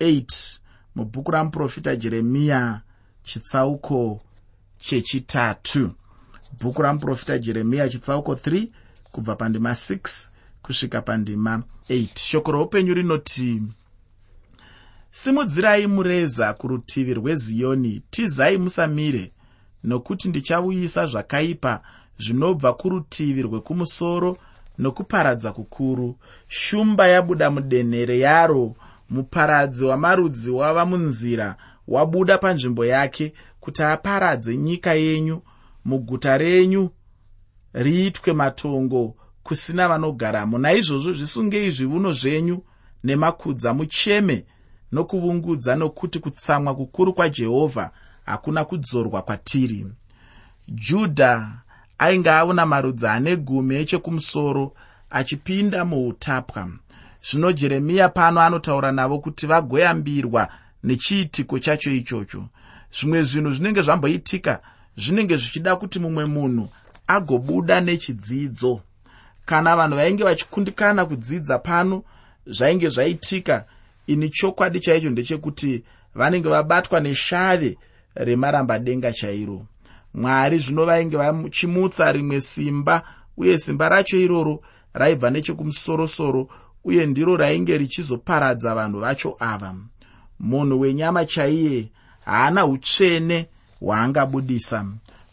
8 0.00 0.58
mubhuku 0.94 1.30
ramuprofita 1.30 1.96
jeremiya 1.96 2.80
chitsauko 3.22 4.22
chechitatu. 4.80 5.90
Bhuku 6.60 6.82
ramuprofita 6.82 7.38
jeremiya 7.38 7.88
chitsauko 7.88 8.32
3 8.34 8.68
kubva 9.12 9.36
pandima 9.36 9.70
6 9.70 10.28
kusvika 10.62 11.02
pandima 11.02 11.62
8 11.90 12.18
shoko 12.18 12.52
roupenyu 12.52 12.94
rinoti 12.94 13.62
simudzirai 15.10 15.86
mureza 15.86 16.52
kurutivi 16.54 17.14
rweziyoni 17.14 18.02
tizai 18.10 18.58
musamire 18.58 19.32
nokuti 19.84 20.28
ndichauyisa 20.28 21.06
zvakaipa 21.06 21.82
zvinobva 22.18 22.72
kurutivi 22.72 23.42
rwekumusoro 23.42 24.36
nokuparadza 24.78 25.52
kukuru. 25.52 26.16
Shumba 26.48 27.06
yabuda 27.06 27.50
mudenhere 27.50 28.18
yaro 28.18 28.74
muparadzi 29.10 29.84
wamarudzi 29.84 30.50
wava 30.50 30.86
munzira 30.86 31.56
wabuda 31.88 32.38
panzvimbo 32.38 32.84
yake 32.84 33.32
kuti 33.60 33.82
aparadze 33.82 34.56
nyika 34.56 34.94
yenyu 34.94 35.42
muguta 35.84 36.38
renyu 36.38 36.90
riitwe 37.74 38.32
matongo 38.32 39.14
kusina 39.42 39.88
vanogaramo. 39.88 40.58
Naizvozvo 40.58 41.12
zvisungei 41.12 41.70
zviuno 41.70 42.12
zvenyu 42.12 42.62
nemakudza 43.04 43.74
mucheme 43.74 44.44
nokuvungudza 44.92 45.76
nokuti 45.76 46.18
kutsamwa 46.18 46.74
kukuru 46.74 47.14
kwajehovha 47.14 47.90
hakuna 48.24 48.64
kudzorwa 48.64 49.22
kwatiri. 49.22 49.86
Judha 50.68 51.52
ainge 51.98 52.30
aona 52.30 52.66
marudzi 52.66 53.06
ane 53.06 53.36
gumi 53.36 53.74
echekumusoro 53.74 54.72
achipinda 55.10 55.84
muutapwa. 55.84 56.68
Zvino 57.30 57.52
jeremiya 57.52 58.08
pano 58.08 58.40
anotaura 58.40 58.92
navo 58.92 59.18
kuti 59.18 59.46
vagoyambirwa 59.46 60.48
nechiitiko 60.84 61.58
chacho 61.58 61.90
ichocho. 61.90 62.44
Zvimwe 62.92 63.22
zvinhu 63.22 63.52
zvinenge 63.52 63.82
zvamboitika 63.82 64.60
zvinenge 64.96 65.36
zvichida 65.36 65.76
kuti 65.76 65.98
mumwe 65.98 66.24
munhu 66.24 66.68
agobuda 67.14 67.80
nechidzidzo. 67.80 68.80
Kana 69.46 69.76
vanhu 69.76 69.96
vainge 69.96 70.24
vachikundikana 70.24 71.04
kudzidza 71.04 71.58
pano 71.58 72.02
zvainge 72.46 72.88
zvaitika 72.88 73.64
ini 74.06 74.28
chokwadi 74.28 74.80
chaicho 74.80 75.10
ndechekuti 75.10 75.84
vanenge 76.14 76.48
vabatwa 76.48 77.00
neshave 77.00 77.78
remarambadenga 78.14 79.12
chairo. 79.12 79.66
Mwari 80.14 80.58
zvino 80.58 80.84
vainge 80.84 81.16
vachimutsa 81.16 82.12
rimwe 82.12 82.40
simba 82.40 83.02
uye 83.36 83.58
simba 83.58 83.88
racho 83.88 84.16
iroro 84.16 84.62
raibva 84.94 85.30
nechekumusorosoro 85.30 86.48
uye 86.84 87.06
ndiro 87.06 87.36
rainge 87.36 87.78
richizoparadza 87.78 88.74
vanhu 88.74 89.00
vacho 89.00 89.36
ava. 89.40 89.74
Munhu 90.40 90.80
wenyama 90.80 91.24
chaiye 91.24 91.90
haana 92.24 92.66
utsvene 92.66 93.46
hwaangabudisa. 93.80 94.86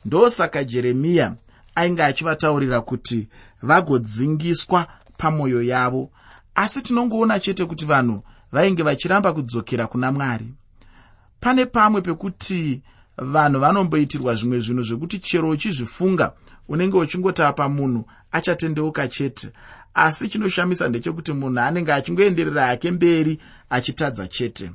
Ndosaka 0.06 0.64
jeremiya 0.64 1.36
ainge 1.76 2.04
achivataurira 2.04 2.82
kuti 2.82 3.28
vagodzingiswa 3.62 4.88
pamwoyo 5.18 5.62
yavo. 5.62 6.12
Asi 6.56 6.82
tinongoona 6.82 7.40
chete 7.40 7.66
kuti 7.66 7.86
vanhu 7.86 8.24
vainge 8.52 8.84
vachiramba 8.84 9.34
kudzokera 9.34 9.88
kuna 9.88 10.12
mwari. 10.12 10.54
Pane 11.40 11.66
pamwe 11.66 12.02
pekuti 12.02 12.82
vanhu 13.18 13.60
vanomboitirwa 13.60 14.36
zvimwe 14.36 14.60
zvinhu 14.60 14.84
zvekuti 14.84 15.20
chero 15.20 15.50
uchizvifunga 15.50 16.34
unenge 16.68 16.98
uchingotapa 16.98 17.70
munhu 17.70 18.06
achatendeuka 18.32 19.08
chete. 19.08 19.52
Asi 19.94 20.28
chinoshamisa 20.28 20.88
ndechekuti 20.88 21.34
munhu 21.34 21.60
anenge 21.60 21.94
achingoenderera 21.94 22.68
hake 22.68 22.92
mberi 22.92 23.40
achitadza 23.70 24.28
chete. 24.28 24.72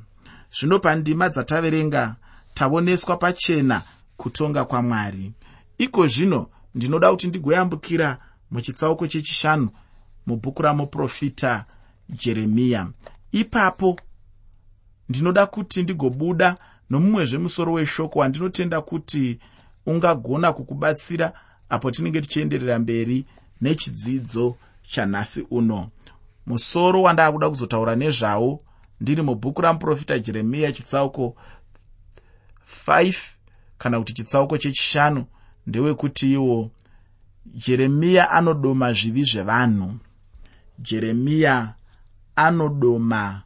Zvino 0.59 0.79
pandima 0.79 1.29
dzataverenga 1.29 2.15
taoneswa 2.53 3.17
pachena 3.17 3.81
kutonga 4.17 4.65
kwamwari. 4.65 5.31
Iko 5.77 6.07
zvino 6.07 6.47
ndinoda 6.75 7.11
kuti 7.11 7.27
ndigoyambukira 7.27 8.17
muchitsauko 8.51 9.07
chechishanu 9.07 9.69
mubhuku 10.27 10.61
ramuprofita 10.61 11.65
jeremiya. 12.09 12.87
Ipapo 13.31 13.99
ndinoda 15.09 15.45
kuti 15.45 15.83
ndigobuda 15.83 16.55
nomumwe 16.89 17.25
zvemusoro 17.25 17.73
weshoko 17.73 18.19
wandinotenda 18.19 18.81
kuti 18.81 19.39
ungagona 19.85 20.53
kukubatsira 20.53 21.33
apo 21.69 21.91
tinenge 21.91 22.21
tichienderera 22.21 22.79
mberi 22.79 23.25
nechidzidzo 23.61 24.55
chanhasi 24.91 25.47
uno. 25.51 25.89
Musoro 26.45 27.01
wandaa 27.01 27.31
kuda 27.31 27.49
kuzotaura 27.49 27.95
nezvawo 27.95 28.61
ndiri 29.01 29.21
mubhuku 29.21 29.61
ramuprofita 29.61 30.19
jeremiya 30.19 30.71
chitsauko 30.71 31.35
5 32.87 33.15
kana 33.77 33.99
kuti 33.99 34.13
chitsauko 34.13 34.57
chechishanu 34.57 35.25
ndewekuti 35.67 36.33
iwo 36.33 36.71
jeremiya 37.45 38.31
anodoma 38.31 38.93
zvivi 38.93 39.23
zvevanhu. 39.23 39.93
Jeremiya 40.79 41.73
anodoma 42.35 43.41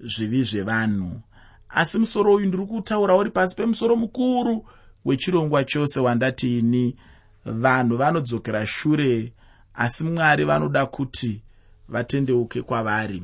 zvivi 0.00 0.42
zvevanhu. 0.42 1.20
Asi 1.68 1.98
musoro 1.98 2.34
uyu 2.34 2.46
ndiri 2.46 2.66
kutaura 2.66 3.14
uri 3.16 3.30
pasi 3.30 3.56
pemusoro 3.56 3.96
mukuru 3.96 4.66
wechirongwa 5.04 5.64
chose 5.64 6.00
wandati 6.00 6.58
ini 6.58 6.96
vanhu 7.44 7.96
vanodzokera 7.96 8.66
shure 8.66 9.32
asi 9.74 10.04
mwari 10.04 10.44
vanoda 10.44 10.86
kuti 10.86 11.42
vatendeuke 11.88 12.62
kwavari. 12.62 13.22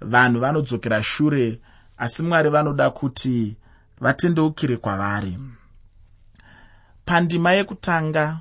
Vanhu 0.00 0.40
vanodzokera 0.40 1.02
shure 1.02 1.60
asi 1.98 2.22
mwari 2.22 2.50
vanoda 2.50 2.90
kuti 2.90 3.56
vatendeukire 4.00 4.76
kwavari 4.76 5.38
pandima 7.06 7.52
yekutanga 7.52 8.38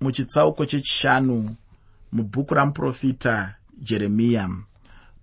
muchitsauko 0.00 0.66
chechishanu 0.66 1.56
mubhuku 2.12 2.54
ramuprofita 2.54 3.54
jeremiya. 3.78 4.50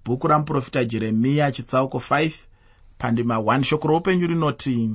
Bhuku 0.06 0.28
ramuprofita 0.28 0.86
jeremiya 0.86 1.51
chitsauko 1.51 1.98
5 1.98 2.32
pandima 2.98 3.36
1 3.38 3.63
shoko 3.63 3.88
roupenyu 3.88 4.28
rinoti 4.28 4.92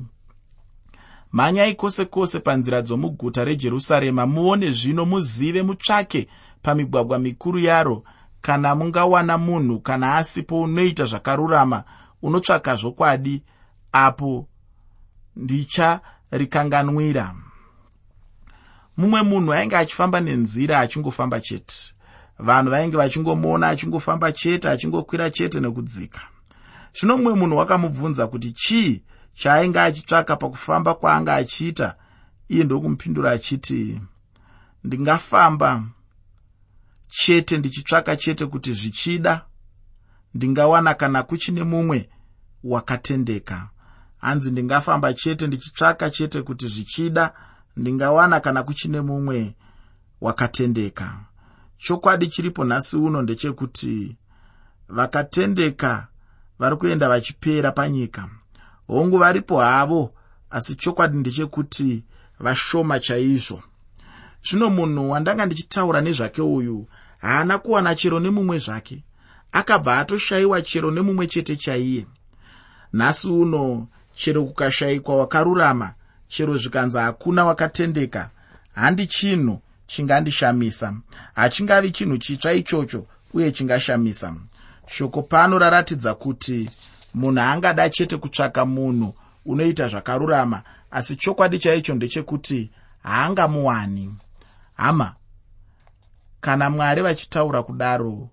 mhanyai 1.33 1.75
kwose 1.75 2.05
kwose 2.05 2.39
panzira 2.39 2.81
dzomuguta 2.81 3.43
rejerusarema 3.45 4.25
muone 4.25 4.71
zvino 4.71 5.05
muzive 5.05 5.63
mutsvake 5.63 6.27
pamigwagwa 6.61 7.19
mikuru 7.19 7.59
yaro. 7.59 8.03
Kana 8.41 8.75
mungawana 8.75 9.37
munhu 9.37 9.79
kana 9.79 10.15
asipo 10.17 10.61
unoita 10.61 11.05
zvakarurama 11.05 11.83
unotsvaka 12.21 12.75
zvokwadi 12.75 13.43
apo 13.91 14.47
ndicharikanganwira 16.31 17.35
mumwe 18.97 19.21
munhu 19.21 19.53
ainge 19.53 19.75
achifamba 19.77 20.19
nenzira 20.21 20.79
achingofamba 20.79 21.39
chete. 21.39 21.93
Vanhu 22.39 22.69
vainge 22.71 22.97
vachingomuona 22.97 23.67
achingofamba 23.67 24.31
chete 24.31 24.69
achingokwira 24.69 25.29
chete 25.29 25.59
nekudzika. 25.59 26.21
Zvino 26.95 27.17
mumwe 27.17 27.33
munhu 27.39 27.57
wakamubvunza 27.57 28.27
kuti 28.27 28.51
chii 28.51 29.03
chaainge 29.33 29.79
achitsvaka 29.79 30.35
pakufamba 30.35 30.93
kwaanga 30.93 31.35
achiita? 31.35 31.95
Iye 32.49 32.63
ndokumupindura 32.63 33.31
achiti 33.31 34.01
ndingafamba 34.83 35.83
chete 37.07 37.57
ndichitsvaka 37.57 38.15
chete 38.15 38.45
kuti 38.45 38.73
zvichida. 38.73 39.45
Ndingawana 40.33 40.93
kana 40.93 41.23
kuchine 41.23 41.63
mumwe 41.63 42.09
wakatendeka 42.63 43.69
hanzi 44.17 44.51
ndingafamba 44.51 45.13
chete 45.13 45.47
ndichitsvaka 45.47 46.09
chete 46.09 46.41
kuti 46.41 46.67
zvichida 46.67 47.33
ndingawana 47.77 48.39
kana 48.39 48.63
kuchine 48.63 49.01
mumwe 49.01 49.55
wakatendeka. 50.21 51.19
Chokwadi 51.77 52.27
chiripo 52.27 52.65
nhasi 52.65 52.97
uno 52.97 53.21
ndechekuti 53.21 54.17
vakatendeka 54.89 56.07
vari 56.59 56.75
kuenda 56.75 57.09
vachipera 57.09 57.71
panyika. 57.71 58.29
Hongu 58.87 59.17
varipo 59.17 59.59
havo 59.59 60.13
asi 60.49 60.75
chokwadi 60.75 61.17
ndechekuti 61.17 62.03
vashoma 62.39 62.99
chaizvo. 62.99 63.63
Zvino 64.49 64.69
munhu 64.69 65.11
wandanga 65.11 65.45
ndichitaura 65.45 66.01
nezvake 66.01 66.41
uyu 66.41 66.87
haana 67.17 67.57
kuwana 67.57 67.95
chero 67.95 68.19
nemumwe 68.19 68.57
zvake. 68.57 69.03
Akabva 69.51 69.99
atoshayiwa 69.99 70.61
chero 70.61 70.91
nemumwe 70.91 71.27
chete 71.27 71.55
chaiye. 71.55 72.07
Nhasi 72.93 73.29
uno 73.29 73.87
chero 74.17 74.43
kukashayikwa 74.45 75.17
wakarurama 75.17 75.93
chero 76.27 76.57
zvikanzi 76.57 76.97
hakuna 76.97 77.45
wakatendeka. 77.45 78.29
Handi 78.75 79.07
chinhu 79.07 79.61
chingandishamisa 79.87 80.93
hachingavi 81.35 81.91
chinhu 81.91 82.17
chitsva 82.17 82.53
ichocho 82.53 83.05
uye 83.33 83.51
chingashamisa. 83.51 84.33
Shoko 84.87 85.21
pano 85.21 85.59
raratidza 85.59 86.13
kuti 86.13 86.69
munhu 87.13 87.41
angada 87.41 87.89
chete 87.89 88.17
kutsvaka 88.17 88.65
munhu 88.65 89.15
unoita 89.45 89.87
zvakarurama 89.89 90.63
asi 90.91 91.15
chokwadi 91.15 91.59
chaicho 91.59 91.95
ndechekuti 91.95 92.71
haangamuwani. 93.03 94.15
Hama 94.77 95.15
kana 96.41 96.69
mwari 96.69 97.01
vachitaura 97.01 97.63
kudaro 97.63 98.29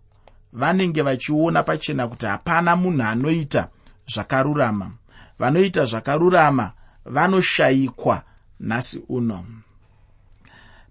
vanenge 0.53 1.03
vachiona 1.03 1.63
pachena 1.63 2.09
kuti 2.09 2.27
hapana 2.27 2.77
munhu 2.77 3.03
anoita 3.03 3.69
zvakarurama 4.15 4.91
vanoita 5.39 5.85
zvakarurama 5.85 6.73
vanoshayikwa 7.05 8.23
nhasi 8.61 9.03
uno. 9.09 9.45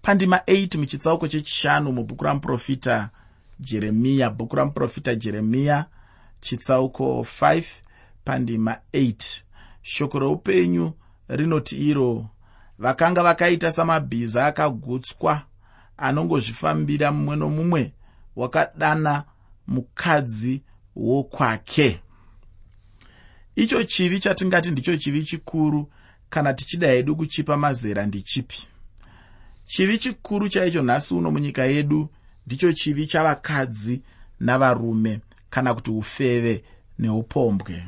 Pandima 0.02 0.38
8 0.38 0.78
muchitsauko 0.78 1.28
chechishanu 1.28 1.92
mubhuku 1.92 2.24
ramuprofita 2.24 3.10
jeremiya 3.60 4.30
bhuku 4.30 4.56
ramuprofita 4.56 5.16
jeremiya 5.16 5.86
chitsauko 6.42 7.26
5 7.42 7.64
pandima 8.26 8.78
8 8.94 9.42
shoko 9.82 10.20
roupenyu 10.20 10.94
rinoti 11.28 11.90
iro 11.90 12.26
vakanga 12.80 13.24
vakaita 13.24 13.72
samabhiza 13.72 14.46
akagutswa 14.46 15.42
anongozvifambira 15.98 17.12
mumwe 17.12 17.36
nomumwe 17.36 17.94
wakadana 18.36 19.24
mukadzi 19.68 20.62
wokwake 20.96 22.03
icho 23.56 23.84
chivi 23.84 24.20
chatingati 24.20 24.72
ndicho 24.72 24.98
chivi 24.98 25.24
chikuru 25.24 25.90
kana 26.30 26.54
tichida 26.54 26.88
hedu 26.88 27.16
kuchipa 27.16 27.58
mazera 27.58 28.06
ndichipi? 28.06 28.68
Chivi 29.68 29.98
chikuru 29.98 30.50
chaicho 30.50 30.82
nhasi 30.84 31.14
uno 31.16 31.32
munyika 31.32 31.66
yedu 31.66 32.10
ndicho 32.48 32.74
chivi 32.74 33.08
chavakadzi 33.08 34.02
navarume 34.40 35.20
kana 35.50 35.74
kuti 35.74 35.92
ufeve 35.92 36.64
neupombwe. 37.00 37.88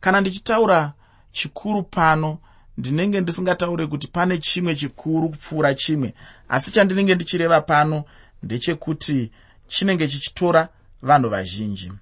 Kana 0.00 0.20
ndichitaura 0.20 0.92
chikuru 1.32 1.82
pano 1.82 2.38
ndinenge 2.78 3.20
ndisingataure 3.20 3.86
kuti 3.86 4.08
pane 4.08 4.38
chimwe 4.38 4.74
chikuru 4.74 5.28
kupfuura 5.28 5.74
chimwe 5.74 6.14
asi 6.48 6.72
chandinenge 6.72 7.14
ndichireva 7.14 7.60
pano 7.60 8.04
ndechekuti 8.42 9.30
chinenge 9.68 10.08
chichitora 10.08 10.68
vanhu 11.02 11.28
vazhinji. 11.30 11.92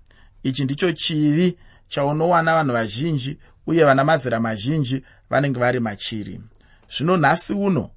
Ichi 0.42 0.64
ndicho 0.64 0.92
chivi 0.92 1.56
chaunowana 1.88 2.54
vanhu 2.54 2.72
vazhinji 2.72 3.38
uye 3.66 3.84
vana 3.84 4.04
mazera 4.04 4.40
mazhinji 4.40 5.04
vanenge 5.30 5.60
vari 5.60 5.80
machiri. 5.80 6.40
Zvino 6.96 7.16
nhasi 7.16 7.54
uno 7.54 7.90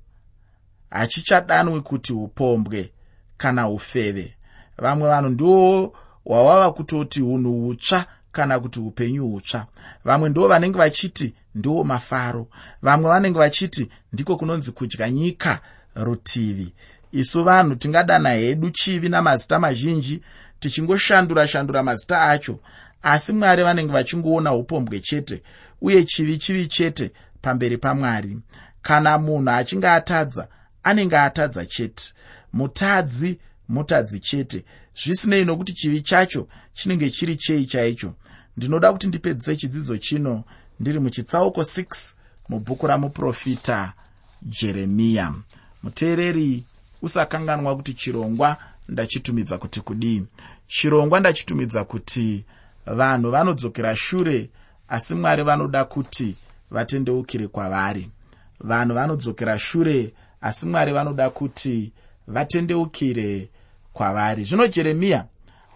hachichadanwi 0.90 1.82
kuti 1.82 2.14
upombwe 2.14 2.92
kana 3.38 3.70
ufeve. 3.70 4.36
Vamwe 4.78 5.10
vanhu 5.10 5.30
ndiwo 5.30 5.94
hwawava 6.24 6.72
kutoti 6.72 7.22
unhu 7.22 7.62
hutsva 7.62 8.06
kana 8.32 8.60
kuti 8.60 8.80
upenyu 8.80 9.28
hutsva 9.28 9.66
vamwe 10.06 10.30
ndo 10.30 10.48
vanenge 10.48 10.78
vachiti 10.78 11.34
ndiwo 11.56 11.84
mafaro. 11.84 12.48
Vamwe 12.82 13.10
vanenge 13.10 13.40
vachiti 13.40 13.90
ndiko 14.14 14.36
kunonzi 14.38 14.72
kudya 14.72 15.10
nyika 15.10 15.60
rutivi. 15.96 16.74
Isu 17.12 17.44
vanhu 17.44 17.76
tingadana 17.76 18.30
hedu 18.30 18.70
chivi 18.70 19.10
namazita 19.10 19.60
mazhinji 19.60 20.22
tichingoshandura 20.60 21.48
shandura 21.48 21.84
mazita 21.84 22.22
acho 22.22 22.60
asi 23.04 23.34
mwari 23.34 23.64
vanenge 23.64 23.92
vachingoona 23.94 24.54
upombwe 24.54 25.00
chete 25.00 25.44
uye 25.82 26.04
chivi 26.04 26.38
chivi 26.38 26.68
chete 26.68 27.12
pamberi 27.42 27.78
pamwari. 27.78 28.38
Kana 28.82 29.18
munhu 29.18 29.50
achinge 29.50 29.88
atadza 29.88 30.48
anenge 30.84 31.18
atadza 31.18 31.66
chete. 31.66 32.14
Mutadzi 32.54 33.40
mutadzi 33.70 34.20
chete. 34.20 34.66
Zvisinei 35.04 35.46
nokuti 35.46 35.74
chivi 35.74 36.02
chacho 36.02 36.48
chinenge 36.74 37.10
chiri 37.10 37.36
chei 37.36 37.66
chaicho. 37.66 38.14
Ndinoda 38.58 38.92
kuti 38.92 39.08
ndipedzise 39.08 39.56
chidzidzo 39.56 39.98
chino. 39.98 40.44
Ndiri 40.80 41.00
muchitsauko 41.00 41.62
6 41.62 42.14
mubhuku 42.50 42.88
ramuprofita 42.88 43.94
jeremiya. 44.42 45.34
Muteereri 45.84 46.64
usakanganwa 47.02 47.76
kuti 47.76 47.94
chirongwa 47.94 48.58
ndachitumidza 48.90 49.58
kuti 49.58 49.82
kudii. 49.82 50.24
Chirongwa 50.68 51.20
ndachitumidza 51.20 51.84
kuti 51.84 52.46
vanhu 52.86 53.32
vanodzokera 53.32 53.96
shure 53.96 54.50
asi 54.88 55.16
mwari 55.16 55.44
vanoda 55.44 55.86
kuti 55.86 56.36
vatendeukire 56.72 57.48
kwavari. 57.48 58.12
Vanhu 58.60 58.96
vanodzokera 58.96 59.60
shure 59.60 60.14
asi 60.42 60.68
mwari 60.68 60.94
vanoda 60.94 61.30
kuti 61.30 61.92
vatendeukire 62.28 63.50
kwavari. 63.94 64.44
Zvino 64.44 64.68
jeremiya 64.68 65.26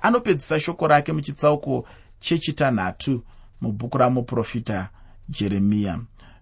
anopedzisa 0.02 0.60
shoko 0.60 0.88
rake 0.88 1.14
muchitsauko 1.14 1.88
chechitanhatu 2.20 3.24
mubhuku 3.62 3.98
ramuprofita 3.98 4.90
jeremiya. 5.30 6.00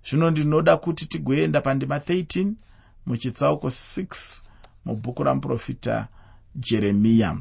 Zvino 0.09 0.31
ndinoda 0.31 0.77
kuti 0.77 1.05
tigoenda 1.05 1.61
pandima 1.61 1.97
13 1.97 2.51
muchitsauko 3.05 3.67
6 3.67 4.41
mubhuku 4.85 5.23
ramuprofita 5.23 6.07
jeremiya 6.55 7.37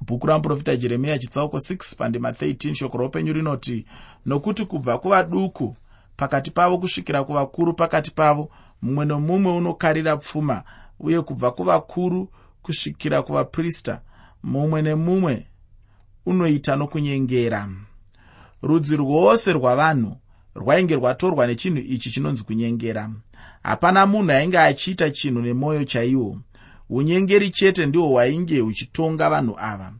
bhuku 0.00 0.26
ramuprofita 0.26 0.76
jeremiya 0.76 1.18
chitsauko 1.18 1.56
6 1.56 1.96
pandima 1.96 2.30
13 2.30 2.74
shoko 2.74 2.98
roupenyu 2.98 3.32
rinoti 3.32 3.86
nokuti 4.26 4.64
kubva 4.64 4.98
kuvaduku 4.98 5.76
pakati 6.16 6.50
pavo 6.50 6.78
kusvikira 6.78 7.24
kuvakuru 7.24 7.74
pakati 7.74 8.10
pavo 8.10 8.50
mumwe 8.82 9.04
nomumwe 9.04 9.52
unokarira 9.52 10.16
pfuma 10.16 10.62
uye 11.00 11.22
kubva 11.22 11.50
kuvakuru 11.50 12.28
kusvikira 12.62 13.22
kuvaprista 13.22 14.00
mumwe 14.42 14.82
nemumwe 14.82 15.46
unoita 16.26 16.76
nokunyengera. 16.76 17.68
Rudzi 18.62 18.96
rwose 18.96 19.52
rwavanhu 19.52 20.16
rwainge 20.54 20.94
rwatorwa 20.94 21.46
nechinhu 21.46 21.78
ichi 21.78 22.10
chinonzi 22.10 22.42
kunyengera. 22.44 23.10
Hapana 23.62 24.06
munhu 24.06 24.32
ainge 24.32 24.58
achiita 24.58 25.10
chinhu 25.10 25.40
nemwoyo 25.42 25.84
chaiwo 25.84 26.38
unyengeri 26.96 27.50
chete 27.50 27.86
ndihwo 27.86 28.08
hwainge 28.08 28.60
huchitonga 28.60 29.30
vanhu 29.30 29.54
ava. 29.58 29.92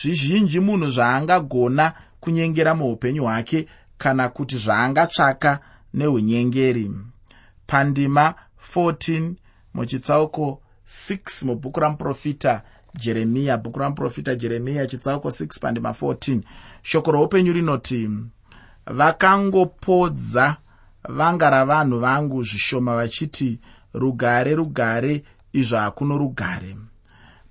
Zvizhinji 0.00 0.60
munhu 0.60 0.90
zvaangagona 0.90 1.92
kunyengera 2.20 2.74
muupenyu 2.74 3.22
hwake 3.24 3.68
kana 3.98 4.28
kuti 4.28 4.56
zvaangatsvaka 4.56 5.60
neunyengeri. 5.94 6.90
Pandima 7.66 8.34
14 8.74 9.32
muchitsauko 9.74 10.62
6 10.86 11.46
mubhuku 11.46 11.80
ramuprofita 11.80 12.62
jeremiya 12.94 13.56
bhuku 13.56 13.78
ramuprofita 13.78 14.34
jeremiya 14.34 14.86
chitsauko 14.86 15.28
6 15.28 15.60
pandima 15.60 15.90
14 15.90 16.40
shoko 16.82 17.12
roupenyu 17.12 17.52
rinoti 17.52 18.10
vakangopodza 18.86 20.56
vanga 21.08 21.50
ravanhu 21.50 21.98
vangu 22.00 22.42
zvishoma 22.42 22.96
vachiti 22.96 23.60
rugare 23.94 24.54
rugare 24.54 25.24
izvo 25.52 25.78
hakuno 25.78 26.18
rugare. 26.18 26.76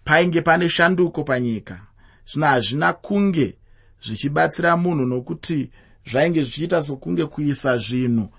Painge 0.04 0.42
pane 0.42 0.70
shanduko 0.70 1.24
panyika 1.24 1.80
zvino 2.28 2.46
hazvina 2.48 2.94
kunge 2.94 3.58
zvichibatsira 4.02 4.78
munhu 4.78 5.06
nokuti 5.06 5.70
zvainge 6.06 6.44
zvichiita 6.44 6.84
sokunge 6.84 7.26
kuisa 7.26 7.78
zvinhu 7.78 8.30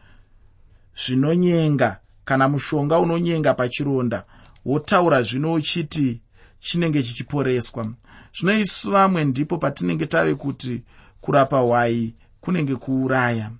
zvinonyenga 0.94 2.00
kana 2.24 2.48
mushonga 2.48 2.98
unonyenga 2.98 3.54
pachironda 3.54 4.24
wotaura 4.64 5.22
zvino 5.22 5.52
uchiti 5.52 6.20
chinenge 6.60 7.02
chichiporeswa. 7.02 7.86
Zvino 8.34 8.60
isu 8.60 8.90
vamwe 8.90 9.24
ndipo 9.24 9.58
patinenge 9.58 10.06
tave 10.06 10.34
kuti 10.34 10.82
kurapa 11.20 11.58
hwai 11.58 12.14
kunenge 12.40 12.76
kuuraya. 12.76 13.50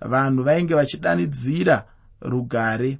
Vanhu 0.00 0.42
vainge 0.42 0.74
vachidanidzira 0.74 1.86
rugare 2.20 2.98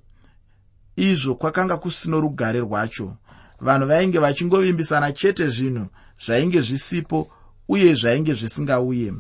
izvo 0.97 1.35
kwakanga 1.35 1.77
kusino 1.77 2.21
rugare 2.21 2.61
rwacho. 2.61 3.17
Vanhu 3.61 3.87
vainge 3.87 4.19
vachingovimbisana 4.19 5.13
chete 5.13 5.49
zvinhu 5.49 5.87
zvainge 6.25 6.61
zvisipo 6.61 7.29
uye 7.69 7.95
zvainge 7.95 8.35
zvisingauye. 8.35 9.13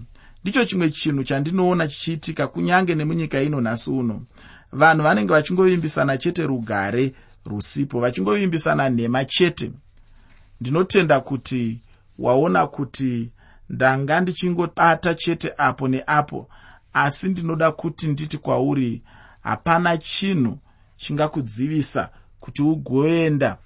Ndicho 0.42 0.64
chimwe 0.64 0.90
chinhu 0.90 1.24
chandinoona 1.24 1.88
chichiitika 1.88 2.46
kunyange 2.48 2.94
nemunyika 2.94 3.42
ino 3.42 3.60
nhasi 3.60 3.90
uno. 3.90 4.22
Vanhu 4.72 5.02
vanenge 5.02 5.32
vachingovimbisana 5.32 6.18
chete 6.18 6.46
rugare 6.46 7.14
rusipo 7.46 8.00
vachingovimbisana 8.00 8.88
nhema 8.88 9.24
chete. 9.24 9.72
Ndinotenda 10.60 11.20
kuti 11.20 11.80
waona 12.18 12.66
kuti 12.66 13.30
ndanga 13.70 14.20
ndichingobata 14.20 15.14
chete 15.14 15.52
apo 15.58 15.88
neapo 15.88 16.48
asi 16.92 17.28
ndinoda 17.28 17.72
kuti 17.72 18.08
nditi 18.08 18.38
kwauri 18.38 19.02
hapana 19.42 19.98
chinhu 19.98 20.58
chingakudzivisa 20.96 22.10
kuti 22.40 22.62
ugoenda. 22.62 23.58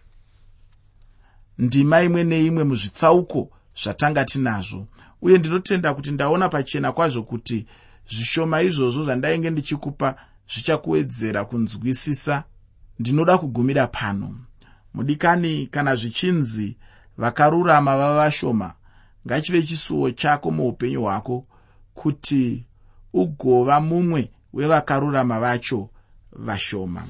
Ndima 1.58 2.02
imwe 2.02 2.24
neimwe 2.24 2.64
muzvitsauko 2.64 3.50
zvatanga 3.82 4.24
tinazvo. 4.24 4.86
Uye 5.22 5.38
ndinotenda 5.38 5.94
kuti 5.94 6.10
ndaona 6.10 6.48
pachena 6.48 6.92
kwazvo 6.92 7.22
kuti 7.22 7.66
zvishoma 8.10 8.62
izvozvo 8.62 9.02
zvandainge 9.02 9.50
ndichikupa 9.50 10.16
zvichakuwedzera 10.52 11.44
kunzwisisa. 11.44 12.44
Ndinoda 12.98 13.38
kugumira 13.38 13.86
pano. 13.86 14.36
Mudikani 14.94 15.66
kana 15.66 15.96
zvichinzi 15.96 16.76
vakarurama 17.18 17.96
vavashoma 17.96 18.74
ngachive 19.26 19.62
chisuwo 19.62 20.10
chako 20.10 20.50
muupenyu 20.50 21.02
hwako 21.02 21.44
kuti 21.94 22.64
ugova 23.12 23.80
mumwe 23.80 24.30
wevakarurama 24.52 25.40
vacho 25.40 25.90
vashoma 26.32 27.02